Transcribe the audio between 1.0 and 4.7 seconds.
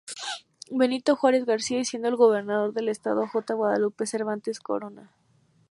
Juárez García y siendo el Gobernador del Estado J. Guadalupe Cervantes